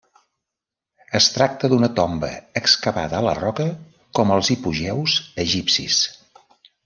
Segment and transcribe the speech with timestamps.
[1.19, 2.29] Es tracta d'una tomba
[2.61, 3.67] excavada a la roca
[4.21, 6.01] com els hipogeus egipcis.